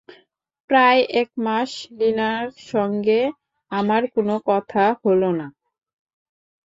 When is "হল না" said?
5.03-5.47